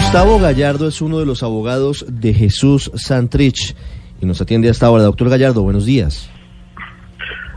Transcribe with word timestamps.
Gustavo 0.00 0.40
Gallardo 0.40 0.88
es 0.88 1.02
uno 1.02 1.18
de 1.18 1.26
los 1.26 1.42
abogados 1.42 2.06
de 2.08 2.32
Jesús 2.32 2.90
Santrich 2.94 3.76
y 4.20 4.26
nos 4.26 4.40
atiende 4.40 4.70
hasta 4.70 4.86
ahora. 4.86 5.04
Doctor 5.04 5.28
Gallardo, 5.28 5.62
buenos 5.62 5.84
días. 5.84 6.28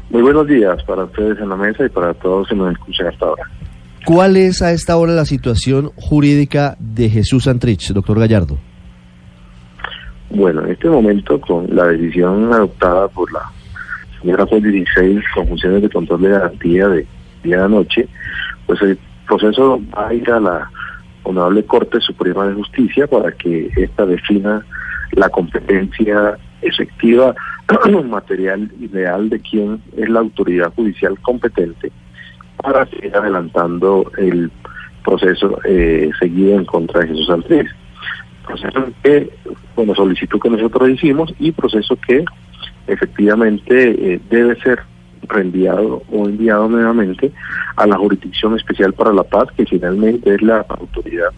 Muy 0.09 0.21
buenos 0.21 0.45
días 0.45 0.83
para 0.83 1.05
ustedes 1.05 1.39
en 1.39 1.49
la 1.49 1.55
mesa 1.55 1.85
y 1.85 1.89
para 1.89 2.13
todos 2.13 2.49
que 2.49 2.55
nos 2.55 2.73
escuchan 2.73 3.07
hasta 3.07 3.25
ahora. 3.25 3.43
¿Cuál 4.05 4.35
es 4.35 4.61
a 4.61 4.71
esta 4.71 4.97
hora 4.97 5.13
la 5.13 5.25
situación 5.25 5.91
jurídica 5.95 6.76
de 6.79 7.10
Jesús 7.10 7.46
Santrich, 7.46 7.92
doctor 7.94 8.19
Gallardo? 8.19 8.57
Bueno, 10.29 10.65
en 10.65 10.73
este 10.73 10.89
momento, 10.89 11.39
con 11.39 11.73
la 11.73 11.87
decisión 11.87 12.53
adoptada 12.53 13.07
por 13.07 13.31
la 13.31 13.49
señora 14.21 14.46
juez 14.46 14.62
16 14.62 15.23
con 15.33 15.47
funciones 15.47 15.81
de 15.81 15.89
control 15.89 16.21
de 16.21 16.30
garantía 16.30 16.88
de 16.89 17.07
día 17.41 17.63
de 17.63 17.70
noche, 17.70 18.07
pues 18.67 18.80
el 18.81 18.99
proceso 19.27 19.81
va 19.98 20.09
a 20.09 20.13
ir 20.13 20.30
a 20.30 20.39
la 20.39 20.70
Honorable 21.23 21.66
Corte 21.66 21.99
Suprema 22.02 22.48
de 22.48 22.55
Justicia 22.55 23.08
para 23.08 23.32
que 23.32 23.72
ésta 23.76 24.05
defina 24.05 24.66
la 25.12 25.30
competencia 25.30 26.38
efectiva, 26.62 27.36
material 28.09 28.72
y 28.80 28.88
real 28.88 29.30
de 29.30 29.40
quién 29.40 29.82
es 29.98 30.09
la 30.09 30.22
autoridad 30.22 30.73
judicial 30.73 31.20
competente 31.22 31.91
para 32.58 32.86
seguir 32.88 33.16
adelantando 33.16 34.12
el 34.18 34.52
proceso 35.04 35.59
eh, 35.66 36.09
seguido 36.20 36.55
en 36.55 36.66
contra 36.66 37.02
de 37.02 37.08
Jesús 37.08 37.30
Andrés. 37.30 37.70
Proceso 38.46 38.85
que, 39.04 39.30
bueno, 39.76 39.96
solicitud 39.96 40.40
que 40.40 40.49
nosotros 40.49 40.90
hicimos 40.90 41.34
y 41.40 41.52
proceso 41.52 41.96
que 42.08 42.26
efectivamente 42.88 44.13
eh, 44.13 44.20
debe 44.30 44.55
ser 44.62 44.82
reenviado 45.27 46.04
o 46.12 46.27
enviado 46.27 46.68
nuevamente 46.68 47.32
a 47.76 47.88
la 47.88 47.98
Jurisdicción 47.98 48.55
Especial 48.55 48.94
para 48.94 49.13
la 49.13 49.23
Paz, 49.23 49.49
que 49.55 49.66
finalmente 49.66 50.34
es 50.34 50.41
la 50.41 50.66
autoridad 50.70 51.30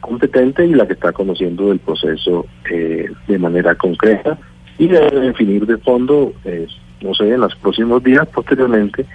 competente 0.00 0.64
y 0.64 0.74
la 0.74 0.86
que 0.86 0.92
está 0.92 1.12
conociendo 1.12 1.72
el 1.72 1.78
proceso 1.80 2.46
eh, 2.70 3.06
de 3.26 3.38
manera 3.38 3.74
concreta 3.74 4.38
y 4.78 4.88
debe 4.88 5.20
definir 5.20 5.66
de 5.66 5.78
fondo, 5.78 6.32
eh, 6.44 6.66
no 7.00 7.14
sé, 7.14 7.32
en 7.32 7.40
los 7.40 7.54
próximos 7.56 8.02
días 8.04 8.26
posteriormente 8.28 9.06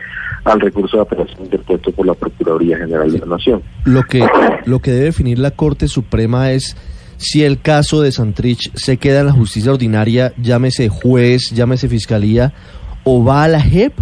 al 0.44 0.60
recurso 0.60 0.98
de 0.98 1.04
apelación 1.04 1.46
interpuesto 1.46 1.92
por 1.92 2.08
la 2.08 2.14
Procuraduría 2.14 2.78
General 2.78 3.12
de 3.12 3.20
la 3.20 3.26
Nación. 3.26 3.62
Lo 3.86 4.04
que, 4.04 4.28
lo 4.66 4.80
que 4.80 4.92
debe 4.92 5.06
definir 5.06 5.40
la 5.40 5.52
Corte 5.52 5.88
Suprema 5.88 6.52
es 6.52 6.76
si 7.18 7.44
el 7.44 7.62
caso 7.62 8.02
de 8.02 8.12
Santrich 8.12 8.72
se 8.74 8.98
queda 8.98 9.20
en 9.20 9.28
la 9.28 9.34
justicia 9.34 9.72
ordinaria, 9.72 10.34
llámese 10.42 10.90
juez, 10.90 11.52
llámese 11.52 11.88
fiscalía, 11.88 12.52
o 13.04 13.24
va 13.24 13.44
a 13.44 13.48
la 13.48 13.62
JEP 13.62 13.94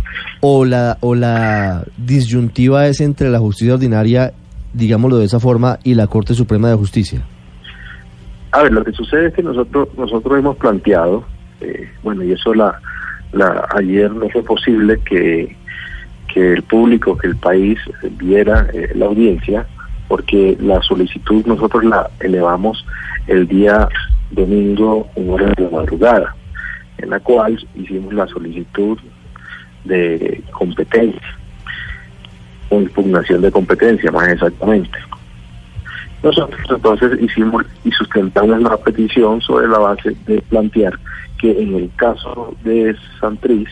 o 0.42 0.66
la, 0.66 0.98
o 1.02 1.16
la 1.16 1.84
disyuntiva 1.98 2.88
es 2.88 3.02
entre 3.02 3.30
la 3.30 3.40
justicia 3.40 3.74
ordinaria, 3.76 4.34
digámoslo 4.74 5.18
de 5.18 5.26
esa 5.26 5.40
forma, 5.40 5.80
y 5.84 5.96
la 5.96 6.08
Corte 6.08 6.34
Suprema 6.34 6.70
de 6.70 6.76
Justicia? 6.76 7.22
A 8.52 8.64
ver, 8.64 8.74
lo 8.74 8.84
que 8.84 8.92
sucede 8.92 9.28
es 9.28 9.34
que 9.34 9.44
nosotros 9.44 9.90
nosotros 9.98 10.40
hemos 10.40 10.58
planteado, 10.58 11.24
eh, 11.62 11.90
bueno, 12.04 12.24
y 12.24 12.32
eso 12.32 12.54
la, 12.54 12.80
la 13.32 13.68
ayer 13.76 14.12
no 14.12 14.28
fue 14.30 14.44
posible 14.44 15.00
que, 15.06 15.56
que 16.34 16.54
el 16.54 16.64
público, 16.64 17.18
que 17.18 17.28
el 17.28 17.36
país 17.36 17.78
viera 18.18 18.68
eh, 18.74 18.92
la 18.96 19.06
audiencia, 19.06 19.68
porque 20.08 20.58
la 20.60 20.82
solicitud 20.82 21.46
nosotros 21.46 21.84
la 21.84 22.10
elevamos 22.20 22.86
el 23.28 23.48
día 23.48 23.88
domingo 24.32 25.08
en 25.16 25.30
hora 25.30 25.54
de 25.56 25.64
la 25.64 25.70
madrugada 25.70 26.36
en 27.02 27.10
la 27.10 27.20
cual 27.20 27.60
hicimos 27.76 28.14
la 28.14 28.28
solicitud 28.28 28.98
de 29.86 30.44
competencia, 30.52 31.38
o 32.70 32.82
impugnación 32.82 33.42
de 33.42 33.52
competencia 33.52 34.12
más 34.12 34.30
exactamente. 34.30 35.00
Nosotros 36.22 36.60
entonces 36.70 37.22
hicimos 37.22 37.66
y 37.84 37.92
sustentamos 37.92 38.62
la 38.62 38.78
petición 38.78 39.42
sobre 39.42 39.68
la 39.68 39.80
base 39.80 40.16
de 40.26 40.42
plantear 40.44 40.94
que 41.40 41.52
en 41.62 41.76
el 41.76 41.90
caso 41.96 42.54
de 42.64 42.96
Santriz, 43.20 43.70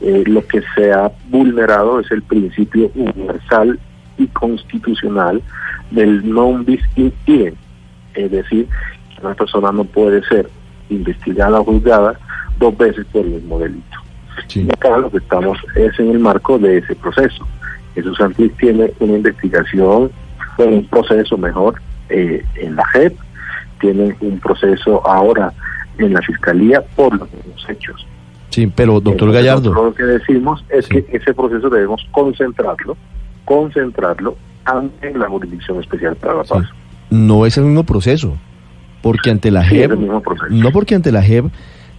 eh, 0.00 0.22
lo 0.26 0.46
que 0.46 0.62
se 0.74 0.92
ha 0.92 1.10
vulnerado 1.28 2.00
es 2.00 2.10
el 2.10 2.22
principio 2.22 2.90
universal 2.94 3.78
y 4.16 4.26
constitucional 4.28 5.42
del 5.90 6.22
non 6.32 6.64
bis 6.64 6.80
in 6.96 7.12
idem, 7.26 7.54
es 8.14 8.30
decir, 8.30 8.68
una 9.20 9.34
persona 9.34 9.72
no 9.72 9.84
puede 9.84 10.22
ser 10.24 10.48
investigada 10.90 11.60
o 11.60 11.64
juzgada 11.64 12.18
dos 12.58 12.76
veces 12.76 13.06
por 13.12 13.24
el 13.24 13.32
mismo 13.32 13.58
delito. 13.58 13.98
Y 14.54 14.70
acá 14.70 14.96
lo 14.98 15.10
que 15.10 15.18
estamos 15.18 15.58
es 15.74 15.98
en 15.98 16.10
el 16.10 16.18
marco 16.18 16.58
de 16.58 16.78
ese 16.78 16.94
proceso. 16.94 17.46
Jesús 17.94 18.16
Santis 18.16 18.52
tiene 18.56 18.92
una 19.00 19.16
investigación, 19.16 20.10
un 20.58 20.86
proceso 20.86 21.36
mejor 21.36 21.80
eh, 22.08 22.44
en 22.56 22.76
la 22.76 22.84
JEP, 22.92 23.16
tiene 23.80 24.16
un 24.20 24.38
proceso 24.38 25.06
ahora 25.06 25.52
en 25.98 26.12
la 26.12 26.22
Fiscalía 26.22 26.82
por 26.96 27.18
los 27.18 27.32
mismos 27.32 27.66
hechos. 27.68 28.06
Sí, 28.50 28.66
pero 28.66 29.00
doctor 29.00 29.32
Gallardo. 29.32 29.72
Lo 29.72 29.94
que 29.94 30.02
decimos 30.04 30.64
es 30.68 30.86
que 30.88 31.04
ese 31.12 31.34
proceso 31.34 31.70
debemos 31.70 32.06
concentrarlo, 32.10 32.96
concentrarlo 33.44 34.36
ante 34.64 35.12
la 35.16 35.28
Jurisdicción 35.28 35.80
Especial 35.80 36.16
para 36.16 36.34
la 36.34 36.44
Paz. 36.44 36.66
No 37.10 37.46
es 37.46 37.56
el 37.56 37.64
mismo 37.64 37.84
proceso 37.84 38.36
porque 39.02 39.30
ante 39.30 39.50
la 39.50 39.64
JEP, 39.64 39.92
no 40.50 40.70
porque 40.70 40.94
ante 40.94 41.12
la 41.12 41.22
JEP, 41.22 41.46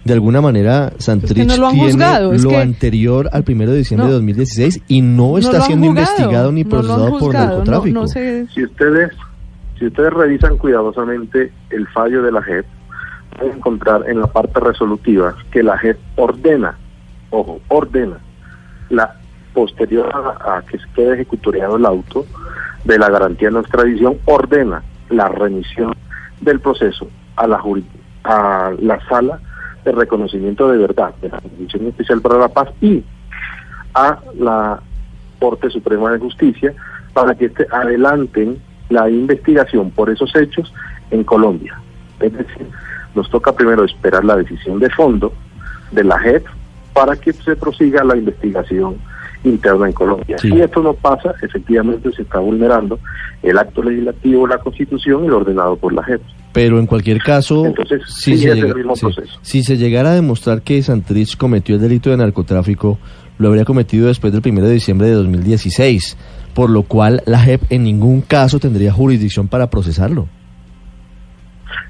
de 0.04 0.12
alguna 0.12 0.40
manera 0.40 0.92
Santrich 0.98 1.34
tiene 1.34 1.56
lo 1.56 2.58
anterior 2.58 3.28
al 3.32 3.44
primero 3.44 3.72
de 3.72 3.78
diciembre 3.78 4.08
de 4.08 4.14
2016 4.14 4.82
y 4.88 5.00
no 5.00 5.38
está 5.38 5.60
siendo 5.62 5.86
investigado 5.86 6.50
ni 6.50 6.64
procesado 6.64 7.18
por 7.18 7.34
narcotráfico. 7.34 8.06
Si 8.08 8.64
ustedes 8.64 9.12
si 9.78 9.86
ustedes 9.86 10.12
revisan 10.12 10.58
cuidadosamente 10.58 11.52
el 11.70 11.88
fallo 11.88 12.22
de 12.22 12.30
la 12.30 12.42
JEP, 12.42 12.64
van 13.38 13.50
a 13.50 13.54
encontrar 13.54 14.08
en 14.08 14.20
la 14.20 14.28
parte 14.28 14.60
resolutiva 14.60 15.34
que 15.50 15.62
la 15.62 15.76
JEP 15.76 15.98
ordena, 16.16 16.76
ojo, 17.30 17.60
ordena 17.68 18.18
la 18.90 19.16
posterior 19.52 20.08
a, 20.14 20.58
a 20.58 20.62
que 20.62 20.78
se 20.78 20.84
quede 20.94 21.14
ejecutoriado 21.14 21.76
el 21.76 21.86
auto 21.86 22.24
de 22.84 22.98
la 22.98 23.10
garantía 23.10 23.48
de 23.48 23.54
no 23.54 23.60
extradición, 23.60 24.18
ordena 24.24 24.82
la 25.10 25.28
remisión 25.28 25.94
del 26.42 26.60
proceso 26.60 27.08
a 27.36 27.46
la, 27.46 27.62
a 28.24 28.72
la 28.78 29.08
sala 29.08 29.40
de 29.84 29.92
reconocimiento 29.92 30.68
de 30.68 30.78
verdad 30.78 31.14
de 31.20 31.28
la 31.28 31.40
Comisión 31.40 31.86
Especial 31.86 32.20
para 32.20 32.38
la 32.38 32.48
Paz 32.48 32.68
y 32.80 33.02
a 33.94 34.18
la 34.38 34.80
Corte 35.40 35.70
Suprema 35.70 36.12
de 36.12 36.18
Justicia 36.18 36.74
para 37.14 37.34
que 37.34 37.46
este, 37.46 37.66
adelanten 37.70 38.58
la 38.90 39.08
investigación 39.10 39.90
por 39.90 40.10
esos 40.10 40.34
hechos 40.36 40.72
en 41.10 41.24
Colombia. 41.24 41.78
Es 42.20 42.32
decir, 42.32 42.66
nos 43.14 43.28
toca 43.30 43.52
primero 43.52 43.84
esperar 43.84 44.24
la 44.24 44.36
decisión 44.36 44.78
de 44.78 44.90
fondo 44.90 45.32
de 45.90 46.04
la 46.04 46.18
JEP 46.18 46.46
para 46.92 47.16
que 47.16 47.32
se 47.32 47.56
prosiga 47.56 48.04
la 48.04 48.16
investigación 48.16 48.96
interna 49.44 49.86
en 49.86 49.92
Colombia. 49.92 50.38
Si 50.38 50.60
esto 50.60 50.82
no 50.82 50.94
pasa, 50.94 51.34
efectivamente 51.42 52.12
se 52.12 52.22
está 52.22 52.38
vulnerando 52.38 52.98
el 53.42 53.58
acto 53.58 53.82
legislativo, 53.82 54.46
la 54.46 54.58
Constitución 54.58 55.24
y 55.24 55.28
lo 55.28 55.38
ordenado 55.38 55.76
por 55.76 55.92
la 55.92 56.02
JEP. 56.04 56.20
Pero 56.52 56.78
en 56.78 56.86
cualquier 56.86 57.18
caso, 57.18 57.66
Entonces, 57.66 58.02
si, 58.06 58.36
se 58.36 58.54
si, 59.42 59.62
se 59.62 59.76
llegara 59.76 60.10
a 60.10 60.14
demostrar 60.14 60.62
que 60.62 60.82
Santrich 60.82 61.36
cometió 61.36 61.76
el 61.76 61.80
delito 61.80 62.10
de 62.10 62.18
narcotráfico, 62.18 62.98
lo 63.38 63.48
habría 63.48 63.64
cometido 63.64 64.08
después 64.08 64.32
del 64.32 64.42
1 64.44 64.62
de 64.62 64.72
diciembre 64.72 65.08
de 65.08 65.14
2016, 65.14 66.16
por 66.54 66.70
lo 66.70 66.82
cual 66.82 67.22
la 67.26 67.38
JEP 67.38 67.62
en 67.70 67.84
ningún 67.84 68.20
caso 68.20 68.58
tendría 68.60 68.92
jurisdicción 68.92 69.48
para 69.48 69.70
procesarlo. 69.70 70.28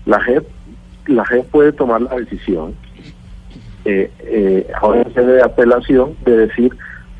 La 0.06 0.20
JEP, 0.20 0.46
la 1.06 1.24
JEP 1.24 1.46
puede 1.46 1.72
tomar 1.72 2.00
la 2.00 2.14
decisión, 2.16 2.74
eh, 3.84 4.10
eh, 4.20 4.68
ahora 4.80 5.02
en 5.02 5.12
sede 5.12 5.34
de 5.34 5.42
apelación, 5.42 6.14
de 6.24 6.36
decir 6.36 6.72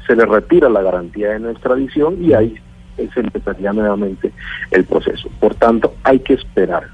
se 0.06 0.16
le 0.16 0.24
retira 0.26 0.68
la 0.68 0.82
garantía 0.82 1.30
de 1.30 1.40
nuestra 1.40 1.74
extradición 1.74 2.22
y 2.22 2.32
ahí 2.32 2.54
se 2.96 3.20
empezaría 3.20 3.72
nuevamente 3.72 4.32
el 4.70 4.84
proceso. 4.84 5.28
Por 5.40 5.54
tanto, 5.54 5.94
hay 6.04 6.20
que 6.20 6.34
esperar. 6.34 6.84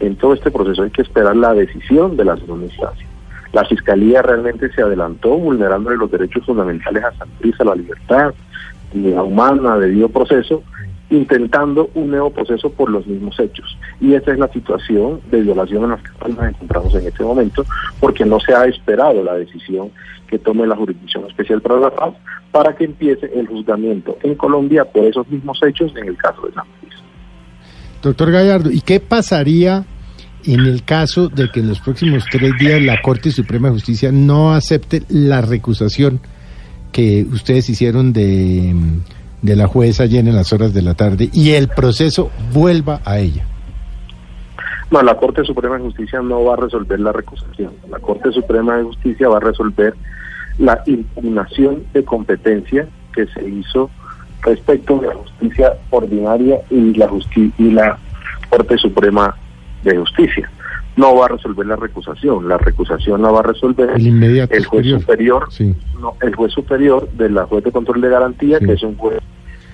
En 0.00 0.16
todo 0.16 0.34
este 0.34 0.50
proceso 0.50 0.82
hay 0.82 0.90
que 0.90 1.02
esperar 1.02 1.36
la 1.36 1.54
decisión 1.54 2.16
de 2.16 2.24
la 2.24 2.36
segunda 2.36 2.66
instancia. 2.66 3.06
La 3.52 3.64
Fiscalía 3.64 4.20
realmente 4.22 4.72
se 4.72 4.82
adelantó 4.82 5.30
vulnerándole 5.36 5.96
los 5.96 6.10
derechos 6.10 6.44
fundamentales 6.44 7.04
a 7.04 7.12
Santriz, 7.12 7.54
a 7.60 7.64
la 7.64 7.76
libertad, 7.76 8.34
la 8.92 9.22
humana, 9.22 9.78
debido 9.78 10.08
proceso, 10.08 10.62
intentando 11.10 11.90
un 11.94 12.10
nuevo 12.10 12.30
proceso 12.30 12.70
por 12.70 12.90
los 12.90 13.06
mismos 13.06 13.38
hechos. 13.38 13.78
Y 14.00 14.14
esa 14.14 14.32
es 14.32 14.38
la 14.38 14.48
situación 14.48 15.20
de 15.30 15.42
violación 15.42 15.84
en 15.84 15.90
la 15.90 15.96
que 15.98 16.32
nos 16.32 16.48
encontramos 16.48 16.94
en 16.94 17.06
este 17.06 17.22
momento, 17.22 17.64
porque 18.00 18.24
no 18.24 18.40
se 18.40 18.54
ha 18.54 18.64
esperado 18.64 19.22
la 19.22 19.34
decisión 19.34 19.90
que 20.26 20.38
tome 20.38 20.66
la 20.66 20.76
Jurisdicción 20.76 21.26
Especial 21.26 21.60
para 21.60 21.80
la 21.80 21.90
Paz 21.90 22.14
para 22.50 22.74
que 22.74 22.84
empiece 22.84 23.30
el 23.34 23.46
juzgamiento 23.46 24.16
en 24.22 24.34
Colombia 24.36 24.84
por 24.84 25.04
esos 25.04 25.28
mismos 25.28 25.58
hechos 25.62 25.92
en 25.96 26.08
el 26.08 26.16
caso 26.16 26.46
de 26.46 26.52
San 26.52 26.64
Luis. 26.80 26.94
Doctor 28.02 28.30
Gallardo, 28.30 28.70
¿y 28.70 28.80
qué 28.80 29.00
pasaría 29.00 29.84
en 30.44 30.60
el 30.60 30.84
caso 30.84 31.28
de 31.28 31.50
que 31.50 31.60
en 31.60 31.68
los 31.68 31.80
próximos 31.80 32.24
tres 32.30 32.52
días 32.58 32.80
la 32.82 33.00
Corte 33.02 33.30
Suprema 33.30 33.68
de 33.68 33.74
Justicia 33.74 34.12
no 34.12 34.52
acepte 34.52 35.02
la 35.08 35.40
recusación 35.40 36.20
que 36.92 37.26
ustedes 37.30 37.68
hicieron 37.70 38.12
de, 38.12 38.74
de 39.44 39.56
la 39.56 39.66
jueza 39.66 40.04
ayer 40.04 40.26
en 40.26 40.34
las 40.34 40.54
horas 40.54 40.72
de 40.72 40.80
la 40.80 40.94
tarde 40.94 41.28
y 41.30 41.50
el 41.50 41.68
proceso 41.68 42.30
vuelva 42.52 43.00
a 43.04 43.18
ella? 43.18 43.44
No, 44.90 45.02
la 45.02 45.14
Corte 45.16 45.44
Suprema 45.44 45.76
de 45.76 45.82
Justicia 45.82 46.22
no 46.22 46.44
va 46.44 46.54
a 46.54 46.56
resolver 46.56 46.98
la 46.98 47.12
recusación. 47.12 47.72
La 47.90 47.98
Corte 47.98 48.32
Suprema 48.32 48.76
de 48.78 48.84
Justicia 48.84 49.28
va 49.28 49.36
a 49.36 49.40
resolver 49.40 49.94
la 50.58 50.82
impugnación 50.86 51.84
de 51.92 52.04
competencia 52.04 52.88
que 53.12 53.26
se 53.26 53.46
hizo 53.46 53.90
respecto 54.42 54.98
de 54.98 55.08
la 55.08 55.14
justicia 55.14 55.74
ordinaria 55.90 56.60
y 56.70 56.94
la, 56.94 57.10
y 57.58 57.70
la 57.70 57.98
Corte 58.48 58.78
Suprema 58.78 59.36
de 59.82 59.98
Justicia. 59.98 60.50
No 60.96 61.16
va 61.16 61.26
a 61.26 61.28
resolver 61.28 61.66
la 61.66 61.76
recusación, 61.76 62.48
la 62.48 62.56
recusación 62.56 63.20
la 63.22 63.30
va 63.30 63.40
a 63.40 63.42
resolver 63.42 63.90
el, 63.96 64.64
juez 64.64 64.86
superior, 64.86 65.48
no, 66.00 66.14
el 66.22 66.34
juez 66.34 66.52
superior 66.52 67.08
de 67.12 67.30
la 67.30 67.46
juez 67.46 67.64
de 67.64 67.72
control 67.72 68.00
de 68.00 68.08
garantía, 68.08 68.60
que 68.60 68.72
es 68.74 68.82
un 68.82 68.96
juez 68.96 69.20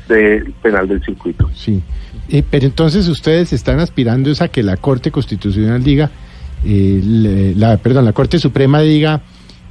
del 0.08 0.52
penal 0.62 0.88
del 0.88 1.02
circuito. 1.04 1.50
Sí, 1.54 1.82
eh, 2.30 2.42
pero 2.48 2.66
entonces 2.66 3.06
ustedes 3.08 3.52
están 3.52 3.80
aspirando 3.80 4.30
a 4.40 4.48
que 4.48 4.62
la 4.62 4.76
Corte 4.76 5.10
Constitucional 5.10 5.84
diga, 5.84 6.10
eh, 6.64 7.52
la, 7.56 7.76
perdón, 7.76 8.06
la 8.06 8.12
Corte 8.12 8.38
Suprema 8.38 8.80
diga 8.80 9.20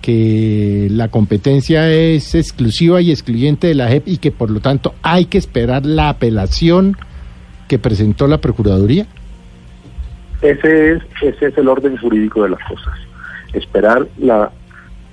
que 0.01 0.88
la 0.92 1.10
competencia 1.10 1.92
es 1.92 2.36
exclusiva 2.36 3.01
y 3.01 3.12
excluyente 3.12 3.68
de 3.68 3.75
la 3.75 3.88
JEP 3.88 4.07
y 4.07 4.18
que 4.18 4.31
por 4.31 4.50
lo 4.50 4.60
tanto 4.60 4.94
hay 5.01 5.25
que 5.25 5.38
esperar 5.38 5.86
la 5.86 6.10
apelación 6.10 6.96
que 7.68 7.80
presentó 7.80 8.28
la 8.28 8.40
Procuraduría? 8.40 9.06
Ese 10.41 10.94
es, 10.94 11.03
ese 11.21 11.47
es 11.47 11.57
el 11.57 11.68
orden 11.68 11.97
jurídico 11.97 12.44
de 12.44 12.50
las 12.50 12.63
cosas. 12.68 12.94
Esperar 13.53 14.07
la 14.18 14.51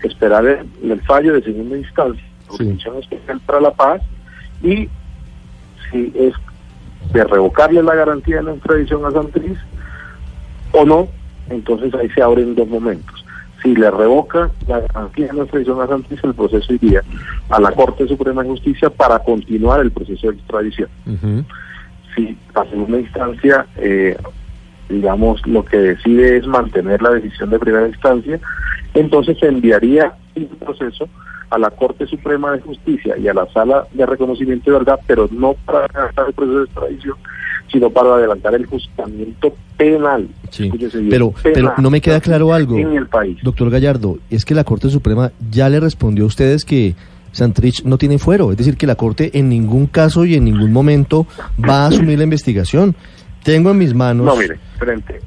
esperar 0.03 0.45
el, 0.47 1.01
fallo 1.03 1.35
de 1.35 1.43
segunda 1.43 1.77
instancia, 1.79 2.23
Comisión 2.47 2.99
Especial 2.99 3.41
para 3.41 3.61
la 3.61 3.73
Paz, 3.73 4.03
y 4.63 4.89
si 5.91 6.13
es 6.15 6.33
de 7.13 7.25
revocarle 7.25 7.83
la 7.83 7.95
garantía 7.95 8.37
de 8.37 8.43
la 8.45 8.53
extradición 8.53 9.05
a 9.05 9.11
Santriz 9.11 9.59
o 10.73 10.85
no, 10.85 11.09
entonces 11.49 11.93
ahí 11.95 12.09
se 12.11 12.23
abren 12.23 12.55
dos 12.55 12.69
momentos 12.69 13.27
si 13.67 13.75
le 13.75 13.91
revoca 13.91 14.51
la 14.69 14.81
garantía 14.81 15.27
de 15.27 15.33
la 15.33 15.43
extradición 15.43 15.81
a 15.81 15.87
Santis, 15.89 16.23
el 16.23 16.35
proceso 16.35 16.73
iría 16.73 17.03
a 17.49 17.61
la 17.61 17.73
Corte 17.73 18.07
Suprema 18.07 18.43
de 18.43 18.51
Justicia 18.51 18.91
para 18.91 19.19
continuar 19.19 19.81
el 19.81 19.91
proceso 19.91 20.29
de 20.29 20.37
extradición. 20.37 20.89
Si 22.15 22.39
la 22.55 22.65
segunda 22.71 23.01
instancia, 23.01 23.67
eh, 23.77 24.17
digamos, 24.89 25.45
lo 25.47 25.65
que 25.65 25.77
decide 25.77 26.37
es 26.37 26.47
mantener 26.47 27.03
la 27.03 27.11
decisión 27.11 27.51
de 27.51 27.59
primera 27.59 27.89
instancia, 27.89 28.39
entonces 28.95 29.39
se 29.39 29.49
enviaría 29.49 30.13
el 30.35 30.47
proceso 30.47 31.09
a 31.51 31.59
la 31.59 31.71
Corte 31.71 32.07
Suprema 32.07 32.53
de 32.53 32.61
Justicia 32.61 33.17
y 33.17 33.29
a 33.29 33.35
la 33.35 33.47
Sala 33.53 33.87
de 33.93 34.07
Reconocimiento 34.07 34.71
de 34.71 34.79
Verdad, 34.79 35.01
pero 35.07 35.29
no 35.31 35.55
para 35.65 35.87
adelantar 35.87 36.27
el 36.29 36.35
proceso 36.35 36.59
de 36.59 36.65
extradición, 36.65 37.17
sino 37.71 37.91
para 37.91 38.15
adelantar 38.15 38.55
el 38.55 38.67
juzgamiento 38.67 39.55
penal. 39.77 40.29
pero, 41.11 41.35
pero 41.43 41.75
no 41.79 41.91
me 41.91 42.01
queda 42.01 42.21
claro 42.21 42.53
algo, 42.53 42.77
en 42.79 42.97
el 42.97 43.07
país. 43.07 43.39
doctor 43.43 43.71
Gallardo, 43.71 44.19
es 44.31 44.45
que 44.45 44.55
la 44.55 44.65
Corte 44.65 44.89
Suprema 44.89 45.33
ya 45.51 45.69
le 45.69 45.81
respondió 45.81 46.25
a 46.25 46.29
ustedes 46.29 46.65
que 46.65 46.95
Santrich 47.33 47.85
no 47.85 47.99
tiene 47.99 48.19
fuero, 48.19 48.51
es 48.51 48.57
decir, 48.57 48.77
que 48.77 48.87
la 48.87 48.95
Corte 48.95 49.31
en 49.39 49.49
ningún 49.49 49.87
caso 49.87 50.25
y 50.25 50.35
en 50.35 50.45
ningún 50.45 50.73
momento 50.73 51.27
va 51.63 51.85
a 51.85 51.89
asumir 51.89 52.19
la 52.19 52.25
investigación. 52.25 52.97
Tengo 53.47 53.71
en 53.71 53.79
mis 53.79 53.95
manos 53.95 54.37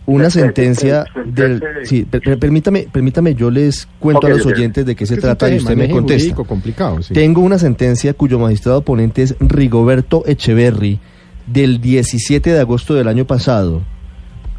una 0.06 0.30
sentencia 0.30 1.06
del... 1.26 1.64
Sí, 1.84 2.06
permítame, 2.06 2.86
permítame, 2.92 3.34
yo 3.34 3.50
les 3.50 3.88
cuento 3.98 4.28
a 4.28 4.30
los 4.32 4.46
oyentes 4.46 4.86
de 4.86 4.94
qué 4.94 5.06
se 5.06 5.16
trata 5.16 5.50
y 5.50 5.56
usted 5.56 5.78
me 5.78 5.90
contesta. 5.90 6.36
Complicado, 6.36 7.00
Tengo 7.14 7.40
una 7.40 7.58
sentencia 7.58 8.14
cuyo 8.14 8.38
magistrado 8.38 8.80
oponente 8.80 9.22
es 9.22 9.38
Rigoberto 9.40 10.24
Echeverry 10.26 11.00
del 11.48 11.80
17 11.80 12.52
de 12.52 12.60
agosto 12.60 12.94
del 12.94 13.08
año 13.08 13.26
pasado. 13.26 13.84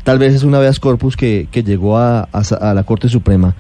Tal 0.05 0.19
vez 0.19 0.33
es 0.33 0.43
una 0.43 0.59
vez 0.59 0.81
corpus 0.81 1.15
que, 1.15 1.47
que 1.51 1.63
llegó 1.63 1.99
a, 1.99 2.23
a 2.33 2.75
la 2.75 2.85
Corte 2.85 3.11
Suprema, 3.11 3.57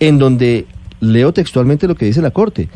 en 0.00 0.18
donde 0.18 0.66
leo 0.98 1.32
textualmente 1.32 1.86
lo 1.86 1.94
que 1.94 2.06
dice 2.06 2.20
la 2.20 2.32
Corte. 2.32 2.68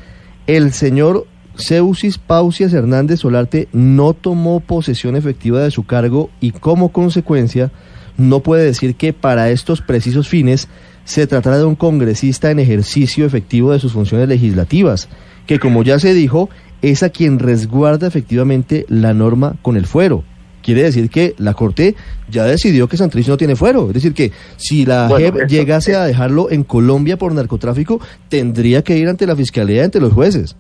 El 0.47 0.73
señor 0.73 1.27
Ceusis 1.59 2.19
Pausias 2.19 2.73
Hernández 2.73 3.21
Solarte 3.21 3.69
no 3.73 4.15
tomó 4.15 4.61
posesión 4.61 5.17
efectiva 5.17 5.61
de 5.61 5.71
su 5.71 5.85
cargo 5.85 6.31
y 6.41 6.53
como 6.53 6.91
consecuencia 6.91 7.73
no 8.17 8.41
puede 8.41 8.65
decir 8.65 8.95
que 8.95 9.13
para 9.13 9.51
estos 9.51 9.83
precisos 9.83 10.29
fines 10.29 10.69
se 11.05 11.27
tratará 11.27 11.59
de 11.59 11.65
un 11.65 11.75
congresista 11.75 12.51
en 12.51 12.59
ejercicio 12.59 13.27
efectivo 13.27 13.73
de 13.73 13.81
sus 13.81 13.93
funciones 13.93 14.29
legislativas, 14.29 15.09
que 15.47 15.59
como 15.59 15.83
ya 15.83 15.99
se 15.99 16.15
dijo, 16.15 16.49
es 16.83 17.03
a 17.03 17.09
quien 17.09 17.39
resguarda 17.39 18.07
efectivamente 18.07 18.87
la 18.89 19.15
norma 19.15 19.57
con 19.63 19.77
el 19.77 19.87
fuero. 19.87 20.23
Quiere 20.63 20.83
decir 20.83 21.09
que 21.09 21.35
la 21.39 21.55
Corte 21.55 21.95
ya 22.31 22.45
decidió 22.45 22.89
que 22.89 22.97
Santrich 22.97 23.29
no 23.29 23.37
tiene 23.37 23.57
fuero. 23.57 23.89
Es 23.89 23.95
decir, 23.95 24.13
que 24.13 24.33
si 24.57 24.85
la 24.85 25.09
JEP 25.09 25.49
llegase 25.49 25.97
a 25.97 26.05
dejarlo 26.05 26.51
en 26.51 26.63
Colombia 26.63 27.17
por 27.17 27.33
narcotráfico, 27.33 28.01
tendría 28.29 28.83
que 28.83 28.99
ir 28.99 29.09
ante 29.09 29.27
la 29.27 29.35
Fiscalía, 29.35 29.85
ante 29.85 30.01
los 30.01 30.13
jueces. 30.13 30.57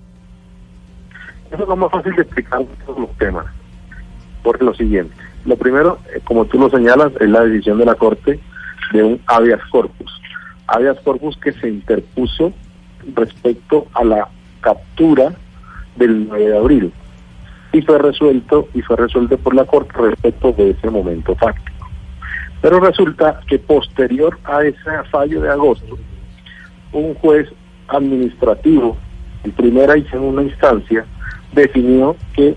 Eso 1.50 1.62
es 1.62 1.69
lo 1.69 1.77
más 1.77 1.91
fácil 1.91 2.15
de 2.15 2.23
explicar 2.23 2.62
todos 2.85 2.99
los 2.99 3.17
temas. 3.17 3.47
Por 4.43 4.62
lo 4.62 4.75
siguiente. 4.75 5.15
Lo 5.45 5.56
primero, 5.56 5.99
eh, 6.15 6.21
como 6.25 6.45
tú 6.45 6.59
lo 6.59 6.69
señalas, 6.71 7.12
es 7.21 7.29
la 7.29 7.45
decisión 7.45 7.79
de 7.79 7.87
la 7.87 7.95
Corte 7.95 8.39
de 8.93 9.03
un 9.03 9.21
habeas 9.27 9.65
corpus. 9.71 10.21
Habeas 10.67 10.99
corpus 11.00 11.37
que 11.39 11.53
se 11.53 11.69
interpuso 11.69 12.53
respecto 13.15 13.87
a 13.95 14.05
la 14.05 14.29
captura 14.61 15.33
del 15.97 16.29
9 16.29 16.47
de 16.49 16.56
abril 16.56 16.93
y 17.73 17.83
fue 17.83 17.99
resuelto 17.99 18.69
y 18.75 18.83
fue 18.83 18.97
resuelto 18.97 19.39
por 19.39 19.55
la 19.55 19.65
Corte 19.65 19.93
respecto 19.99 20.53
de 20.53 20.71
ese 20.71 20.91
momento 20.91 21.35
fáctico. 21.37 21.89
Pero 22.61 22.81
resulta 22.81 23.41
que 23.47 23.59
posterior 23.59 24.39
a 24.45 24.65
ese 24.65 25.03
fallo 25.11 25.41
de 25.41 25.50
agosto, 25.50 25.99
un 26.93 27.15
juez 27.15 27.49
administrativo 27.89 28.97
en 29.45 29.53
primera 29.53 29.97
y 29.97 30.05
segunda 30.06 30.43
instancia 30.43 31.06
definió 31.53 32.17
que 32.35 32.56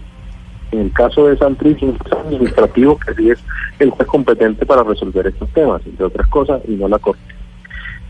en 0.72 0.80
el 0.80 0.94
caso 0.94 1.28
de 1.28 1.38
Santrich, 1.38 1.82
un 1.84 1.98
administrativo 2.12 2.98
que 2.98 3.32
es 3.32 3.44
el 3.80 3.90
juez 3.90 4.08
competente 4.08 4.66
para 4.66 4.84
resolver 4.84 5.28
estos 5.28 5.50
temas, 5.50 5.82
entre 5.86 6.06
otras 6.06 6.28
cosas, 6.28 6.62
y 6.68 6.72
no 6.72 6.88
la 6.88 6.98
Corte, 6.98 7.22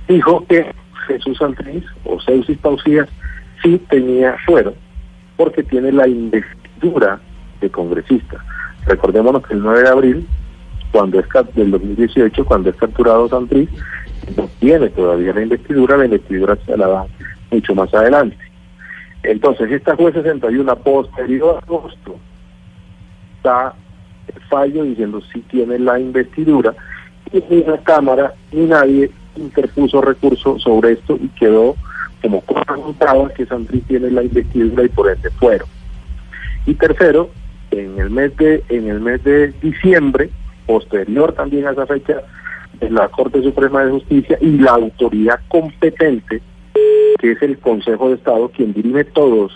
dijo 0.08 0.46
que 0.48 0.72
Jesús 1.08 1.38
Santrich 1.38 1.84
o 2.06 2.20
Ceusis 2.22 2.58
Pausías 2.60 3.10
sí 3.64 3.82
tenía 3.90 4.36
fuero, 4.46 4.74
porque 5.38 5.64
tiene 5.64 5.92
la 5.92 6.08
investidura 6.08 7.20
de 7.60 7.70
congresista. 7.70 8.44
Recordémonos 8.86 9.46
que 9.46 9.54
el 9.54 9.64
9 9.64 9.82
de 9.82 9.90
abril, 9.90 10.28
cuando 10.92 11.20
es 11.20 11.26
del 11.56 11.72
2018, 11.72 12.46
cuando 12.46 12.70
es 12.70 12.76
capturado 12.76 13.28
Santrich, 13.30 13.70
no 14.38 14.48
tiene 14.60 14.90
todavía 14.90 15.34
la 15.34 15.42
investidura, 15.42 15.98
la 15.98 16.06
investidura 16.06 16.58
se 16.66 16.78
la 16.78 16.88
da 16.88 17.06
mucho 17.50 17.74
más 17.74 17.94
adelante. 17.94 18.38
Entonces, 19.24 19.72
esta 19.72 19.96
juez 19.96 20.14
61 20.14 20.76
posterior 20.78 21.56
a 21.56 21.60
agosto 21.60 22.18
da 23.44 23.74
fallo 24.50 24.84
diciendo 24.84 25.22
si 25.34 25.42
tiene 25.42 25.80
la 25.80 26.00
investidura 26.00 26.74
y 27.32 27.44
ni 27.50 27.64
la 27.64 27.78
Cámara 27.80 28.34
ni 28.52 28.66
nadie 28.66 29.12
interpuso 29.36 30.02
recurso 30.02 30.60
sobre 30.60 30.94
esto 30.94 31.18
y 31.22 31.28
quedó 31.30 31.76
como 32.22 32.42
cosa 32.42 32.76
que 33.36 33.46
Santrich 33.46 33.86
tiene 33.88 34.12
la 34.12 34.24
investidura 34.24 34.84
y 34.84 34.90
por 34.90 35.10
ende 35.10 35.30
fueron. 35.32 35.68
Y 36.66 36.76
tercero, 36.76 37.30
en 37.72 38.00
el 38.00 38.10
mes 38.10 38.36
de 38.38 38.64
en 38.70 38.88
el 38.90 39.00
mes 39.00 39.24
de 39.24 39.52
diciembre, 39.62 40.30
posterior 40.68 41.34
también 41.34 41.66
a 41.66 41.72
esa 41.72 41.88
fecha, 41.88 42.22
en 42.80 42.94
la 42.94 43.08
Corte 43.10 43.42
Suprema 43.42 43.84
de 43.84 43.92
Justicia 43.92 44.38
y 44.42 44.58
la 44.58 44.72
autoridad 44.72 45.40
competente 45.48 46.42
que 47.22 47.34
es 47.34 47.42
el 47.44 47.60
Consejo 47.60 48.10
de 48.10 48.16
Estado 48.16 48.50
quien 48.50 48.74
dirige 48.74 49.04
todos 49.06 49.52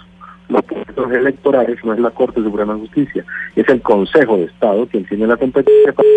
los 0.50 0.62
procesos 0.62 1.12
electorales, 1.12 1.84
no 1.84 1.93
es 1.93 2.00
la 2.00 2.12
Corte 2.12 2.43
Suprema 2.43 2.75
de 2.75 2.81
Justicia, 2.81 3.25
es 3.55 3.67
el 3.67 3.81
Consejo 3.81 4.38
de 4.38 4.43
Estado 4.43 4.86
quien 4.86 5.03
tiene 5.05 5.25
la 5.25 5.36
competencia 5.36 5.91
para 5.91 6.07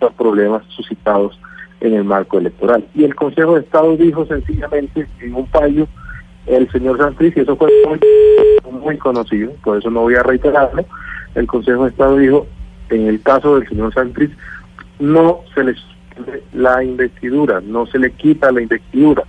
los 0.00 0.12
problemas 0.14 0.64
suscitados 0.70 1.38
en 1.80 1.94
el 1.94 2.02
marco 2.02 2.38
electoral. 2.38 2.84
Y 2.96 3.04
el 3.04 3.14
Consejo 3.14 3.54
de 3.54 3.60
Estado 3.60 3.96
dijo 3.96 4.26
sencillamente 4.26 5.06
en 5.20 5.34
un 5.34 5.46
fallo, 5.46 5.86
el 6.46 6.68
señor 6.72 6.98
Santrich, 6.98 7.36
y 7.36 7.40
eso 7.40 7.56
fue 7.56 7.70
muy, 8.72 8.98
conocido, 8.98 9.52
por 9.62 9.78
eso 9.78 9.88
no 9.90 10.02
voy 10.02 10.16
a 10.16 10.24
reiterarlo, 10.24 10.84
el 11.36 11.46
Consejo 11.46 11.84
de 11.84 11.90
Estado 11.90 12.16
dijo, 12.16 12.46
en 12.90 13.06
el 13.06 13.22
caso 13.22 13.56
del 13.56 13.68
señor 13.68 13.94
Santrich, 13.94 14.32
no 14.98 15.42
se 15.54 15.62
le 15.62 15.74
la 16.54 16.82
investidura, 16.82 17.60
no 17.60 17.86
se 17.86 17.98
le 17.98 18.10
quita 18.12 18.50
la 18.50 18.62
investidura. 18.62 19.22